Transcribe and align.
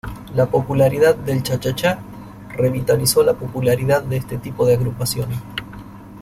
La 0.33 0.47
popularidad 0.47 1.15
del 1.15 1.43
chachachá 1.43 1.99
revitalizó 2.57 3.21
la 3.21 3.35
popularidad 3.35 4.01
de 4.01 4.17
este 4.17 4.39
tipo 4.39 4.65
de 4.65 4.73
agrupación. 4.73 5.29